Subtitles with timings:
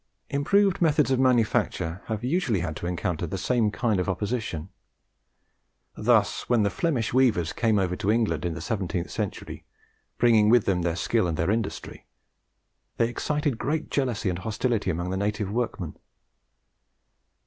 [0.31, 4.69] Improved methods of manufacture have usually had to encounter the same kind of opposition.
[5.95, 9.63] Thus, when the Flemish weavers came over to England in the seventeenth century,
[10.17, 12.07] bringing with them their skill and their industry,
[12.97, 15.95] they excited great jealousy and hostility amongst the native workmen.